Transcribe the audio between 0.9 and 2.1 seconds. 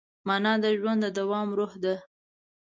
د دوام روح ده.